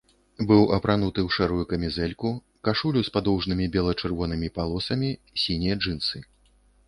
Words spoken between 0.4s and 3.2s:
Быў апрануты ў шэрую камізэльку, кашулю з